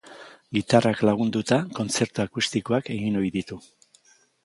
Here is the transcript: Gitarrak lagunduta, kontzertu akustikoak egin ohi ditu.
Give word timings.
Gitarrak 0.57 1.03
lagunduta, 1.09 1.61
kontzertu 1.81 2.25
akustikoak 2.27 2.93
egin 2.99 3.25
ohi 3.25 3.35
ditu. 3.41 3.63